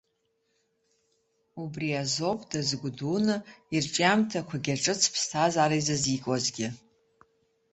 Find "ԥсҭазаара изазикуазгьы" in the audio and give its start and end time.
5.13-6.67